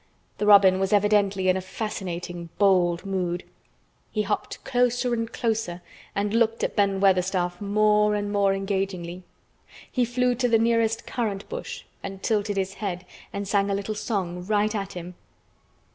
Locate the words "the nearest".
10.49-11.05